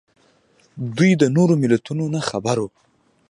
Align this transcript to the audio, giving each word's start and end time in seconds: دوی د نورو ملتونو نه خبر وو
دوی 0.97 1.11
د 1.21 1.23
نورو 1.35 1.53
ملتونو 1.63 2.03
نه 2.13 2.21
خبر 2.29 2.57
وو 2.59 2.69